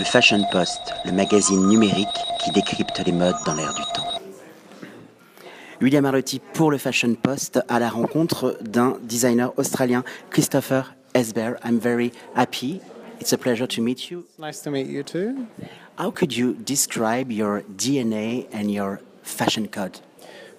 Le 0.00 0.06
Fashion 0.06 0.42
Post, 0.50 0.80
le 1.04 1.12
magazine 1.12 1.68
numérique 1.68 2.08
qui 2.42 2.50
décrypte 2.52 3.02
les 3.04 3.12
modes 3.12 3.36
dans 3.44 3.54
l'air 3.54 3.74
du 3.74 3.82
temps. 3.92 4.08
William 5.82 6.06
Arlotti 6.06 6.40
pour 6.54 6.70
le 6.70 6.78
Fashion 6.78 7.14
Post 7.14 7.60
à 7.68 7.78
la 7.78 7.90
rencontre 7.90 8.56
d'un 8.62 8.96
designer 9.02 9.52
australien, 9.58 10.02
Christopher 10.30 10.94
Esber. 11.12 11.56
I'm 11.62 11.78
very 11.78 12.12
happy. 12.34 12.80
It's 13.20 13.34
a 13.34 13.36
pleasure 13.36 13.66
to 13.66 13.82
meet 13.82 14.10
you. 14.10 14.24
Nice 14.38 14.62
to 14.62 14.70
meet 14.70 14.86
you 14.86 15.02
too. 15.02 15.46
How 15.98 16.10
could 16.10 16.34
you 16.34 16.54
describe 16.54 17.30
your 17.30 17.62
DNA 17.76 18.46
and 18.54 18.70
your 18.70 19.02
fashion 19.22 19.68
code? 19.68 20.00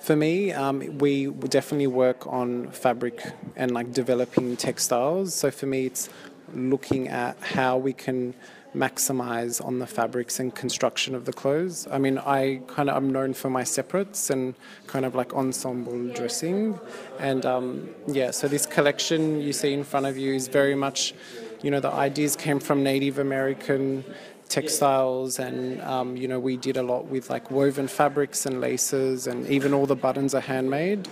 For 0.00 0.16
me, 0.16 0.52
um, 0.52 0.96
we 0.96 1.26
definitely 1.26 1.88
work 1.88 2.26
on 2.26 2.70
fabric 2.70 3.20
and 3.54 3.70
like 3.72 3.92
developing 3.92 4.56
textiles. 4.56 5.34
So 5.34 5.50
for 5.50 5.66
me, 5.66 5.84
it's 5.84 6.08
looking 6.56 7.08
at 7.08 7.38
how 7.40 7.76
we 7.76 7.92
can 7.92 8.34
maximize 8.74 9.64
on 9.64 9.78
the 9.78 9.86
fabrics 9.86 10.38
and 10.38 10.54
construction 10.54 11.14
of 11.14 11.24
the 11.24 11.32
clothes. 11.32 11.88
I 11.90 11.98
mean, 11.98 12.18
I 12.18 12.60
kind 12.66 12.90
of 12.90 12.96
I'm 12.96 13.10
known 13.10 13.32
for 13.32 13.48
my 13.48 13.64
separates 13.64 14.30
and 14.30 14.54
kind 14.86 15.04
of 15.04 15.14
like 15.14 15.34
ensemble 15.34 16.08
dressing, 16.08 16.78
and 17.18 17.46
um, 17.46 17.88
yeah. 18.06 18.30
So 18.30 18.48
this 18.48 18.66
collection 18.66 19.40
you 19.40 19.52
see 19.52 19.72
in 19.72 19.84
front 19.84 20.06
of 20.06 20.16
you 20.18 20.34
is 20.34 20.48
very 20.48 20.74
much, 20.74 21.14
you 21.62 21.70
know, 21.70 21.80
the 21.80 21.92
ideas 21.92 22.36
came 22.36 22.60
from 22.60 22.82
Native 22.82 23.18
American 23.18 24.04
textiles 24.48 25.38
and 25.38 25.80
um, 25.82 26.16
you 26.16 26.28
know 26.28 26.38
we 26.38 26.56
did 26.56 26.76
a 26.76 26.82
lot 26.82 27.06
with 27.06 27.30
like 27.30 27.50
woven 27.50 27.88
fabrics 27.88 28.46
and 28.46 28.60
laces 28.60 29.26
and 29.26 29.46
even 29.48 29.74
all 29.74 29.86
the 29.86 29.96
buttons 29.96 30.34
are 30.34 30.40
handmade. 30.40 31.08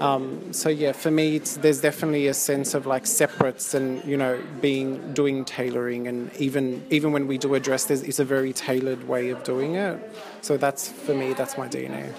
Um, 0.00 0.52
so 0.52 0.68
yeah 0.68 0.92
for 0.92 1.10
me 1.10 1.38
there's 1.38 1.80
definitely 1.80 2.26
a 2.28 2.34
sense 2.34 2.74
of 2.74 2.86
like 2.86 3.06
separates 3.06 3.74
and 3.74 4.04
you 4.04 4.16
know 4.16 4.40
being 4.60 5.12
doing 5.14 5.44
tailoring 5.44 6.06
and 6.06 6.34
even 6.36 6.84
even 6.90 7.12
when 7.12 7.26
we 7.26 7.38
do 7.38 7.54
a 7.54 7.60
dress 7.60 7.86
there's 7.86 8.02
it's 8.02 8.18
a 8.18 8.24
very 8.24 8.52
tailored 8.52 9.08
way 9.08 9.30
of 9.30 9.42
doing 9.42 9.74
it. 9.74 9.98
So 10.42 10.56
that's 10.56 10.88
for 10.88 11.14
me 11.14 11.32
that's 11.32 11.56
my 11.58 11.68
dna 11.68 12.12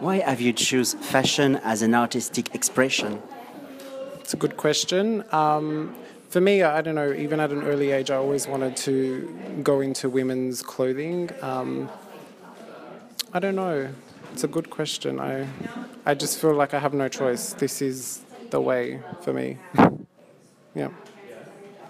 why 0.00 0.20
have 0.20 0.40
you 0.40 0.52
choose 0.54 0.94
fashion 0.94 1.56
as 1.56 1.82
an 1.82 1.94
artistic 1.94 2.54
expression? 2.54 3.20
It's 4.20 4.32
a 4.32 4.36
good 4.38 4.56
question. 4.56 5.24
Um, 5.30 5.94
for 6.30 6.40
me, 6.40 6.62
I 6.62 6.80
don't 6.80 6.94
know, 6.94 7.12
even 7.12 7.40
at 7.40 7.50
an 7.50 7.64
early 7.64 7.90
age, 7.90 8.10
I 8.10 8.16
always 8.16 8.46
wanted 8.46 8.76
to 8.78 9.60
go 9.64 9.80
into 9.80 10.08
women's 10.08 10.62
clothing. 10.62 11.28
Um, 11.42 11.90
I 13.32 13.40
don't 13.40 13.56
know. 13.56 13.88
It's 14.32 14.44
a 14.44 14.48
good 14.48 14.70
question. 14.70 15.18
I, 15.18 15.48
I 16.06 16.14
just 16.14 16.38
feel 16.38 16.54
like 16.54 16.72
I 16.72 16.78
have 16.78 16.94
no 16.94 17.08
choice. 17.08 17.52
This 17.54 17.82
is 17.82 18.22
the 18.50 18.60
way 18.60 19.00
for 19.22 19.32
me. 19.32 19.58
yeah. 20.74 20.90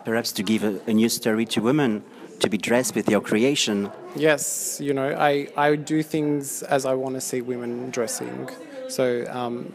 Perhaps 0.07 0.33
to 0.33 0.43
give 0.43 0.65
a, 0.65 0.81
a 0.87 0.95
new 0.95 1.11
story 1.11 1.45
to 1.45 1.61
women, 1.61 2.03
to 2.41 2.49
be 2.49 2.59
dressed 2.59 2.95
with 2.95 3.09
your 3.09 3.21
creation. 3.21 3.91
Yes, 4.17 4.81
you 4.81 4.93
know, 4.93 5.15
I, 5.15 5.49
I 5.57 5.77
do 5.77 6.03
things 6.03 6.63
as 6.63 6.85
I 6.85 6.95
want 6.95 7.15
to 7.15 7.21
see 7.21 7.41
women 7.41 7.91
dressing. 7.91 8.49
So 8.89 9.25
um, 9.31 9.73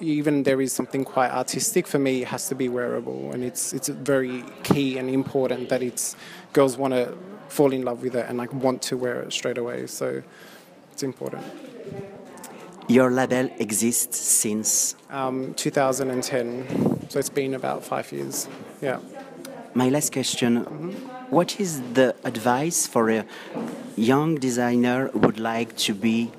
even 0.00 0.44
there 0.44 0.60
is 0.60 0.72
something 0.72 1.04
quite 1.04 1.30
artistic 1.30 1.86
for 1.86 1.98
me, 1.98 2.22
it 2.22 2.28
has 2.28 2.48
to 2.48 2.54
be 2.54 2.68
wearable, 2.68 3.32
and 3.32 3.42
it's 3.42 3.72
it's 3.72 3.88
very 3.88 4.44
key 4.62 4.98
and 4.98 5.10
important 5.10 5.68
that 5.70 5.82
it's 5.82 6.16
girls 6.52 6.76
want 6.76 6.94
to 6.94 7.16
fall 7.48 7.72
in 7.72 7.82
love 7.82 8.02
with 8.02 8.14
it 8.14 8.26
and 8.28 8.38
like 8.38 8.52
want 8.52 8.82
to 8.82 8.96
wear 8.96 9.22
it 9.22 9.32
straight 9.32 9.58
away. 9.58 9.86
So 9.86 10.22
it's 10.92 11.02
important. 11.02 11.44
Your 12.86 13.10
label 13.10 13.50
exists 13.58 14.18
since 14.20 14.94
um, 15.10 15.54
2010, 15.54 17.08
so 17.08 17.18
it's 17.18 17.30
been 17.30 17.54
about 17.54 17.82
five 17.82 18.12
years. 18.12 18.46
Yeah. 18.82 19.00
My 19.74 19.88
last 19.88 20.12
question: 20.12 20.58
mm 20.58 20.64
-hmm. 20.64 21.13
What 21.30 21.60
is 21.60 21.80
the 21.94 22.14
advice 22.24 22.86
for 22.86 23.10
a 23.10 23.24
young 23.96 24.36
designer 24.36 25.08
who 25.08 25.20
would 25.20 25.38
like 25.38 25.76
to 25.78 25.94
be 25.94 26.30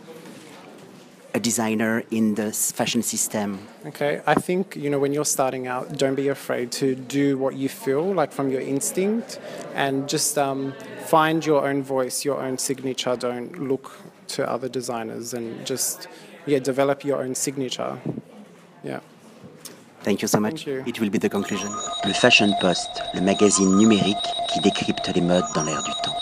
a 1.33 1.39
designer 1.39 2.03
in 2.11 2.35
the 2.35 2.51
fashion 2.51 3.01
system? 3.01 3.59
Okay, 3.85 4.21
I 4.25 4.35
think 4.35 4.75
you 4.75 4.89
know 4.89 4.99
when 4.99 5.11
you're 5.11 5.25
starting 5.25 5.67
out, 5.67 5.97
don't 5.97 6.15
be 6.15 6.29
afraid 6.29 6.71
to 6.73 6.95
do 6.95 7.37
what 7.37 7.55
you 7.55 7.67
feel 7.67 8.13
like 8.13 8.31
from 8.31 8.49
your 8.49 8.61
instinct, 8.61 9.39
and 9.73 10.07
just 10.07 10.37
um, 10.37 10.73
find 11.05 11.45
your 11.45 11.67
own 11.67 11.83
voice, 11.83 12.23
your 12.23 12.41
own 12.41 12.57
signature. 12.57 13.15
Don't 13.17 13.67
look 13.67 13.91
to 14.29 14.49
other 14.49 14.69
designers, 14.69 15.33
and 15.33 15.65
just 15.65 16.07
yeah, 16.45 16.59
develop 16.59 17.03
your 17.03 17.21
own 17.21 17.35
signature. 17.35 17.99
Yeah. 18.83 18.99
Thank 20.05 20.21
you 20.21 20.27
so 20.27 20.39
much. 20.39 20.67
You. 20.67 20.83
It 20.85 20.99
will 20.99 21.09
be 21.09 21.17
the 21.17 21.29
conclusion. 21.29 21.71
Le 22.05 22.13
Fashion 22.13 22.53
Post, 22.61 23.01
le 23.15 23.21
magazine 23.21 23.75
numérique 23.75 24.15
qui 24.53 24.59
décrypte 24.59 25.11
les 25.15 25.21
modes 25.21 25.43
dans 25.55 25.63
l'air 25.63 25.81
du 25.81 25.91
temps. 26.03 26.15